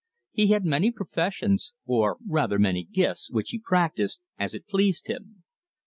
[0.31, 5.43] He had many professions, or rather many gifts, which he practised as it pleased him.